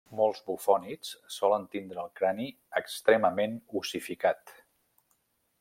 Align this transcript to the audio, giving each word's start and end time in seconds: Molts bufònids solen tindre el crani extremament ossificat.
Molts 0.19 0.39
bufònids 0.45 1.11
solen 1.35 1.67
tindre 1.75 2.01
el 2.05 2.09
crani 2.21 2.49
extremament 2.83 3.57
ossificat. 3.83 4.59